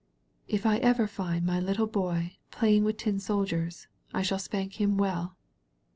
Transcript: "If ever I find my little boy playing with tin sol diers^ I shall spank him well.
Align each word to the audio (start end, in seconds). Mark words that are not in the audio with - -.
"If 0.47 0.65
ever 0.65 1.03
I 1.03 1.05
find 1.05 1.45
my 1.45 1.59
little 1.59 1.85
boy 1.85 2.37
playing 2.49 2.85
with 2.85 2.97
tin 2.97 3.19
sol 3.19 3.45
diers^ 3.45 3.85
I 4.15 4.23
shall 4.23 4.39
spank 4.39 4.81
him 4.81 4.97
well. 4.97 5.37